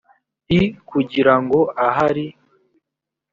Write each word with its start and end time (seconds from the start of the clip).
l 0.57 0.59
kugira 0.89 1.33
ngo 1.43 1.59
ahari 1.87 2.27